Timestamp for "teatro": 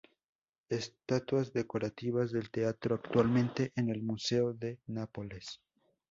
2.49-2.95